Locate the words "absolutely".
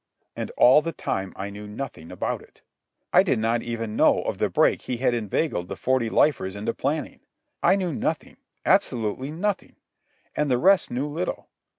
8.65-9.29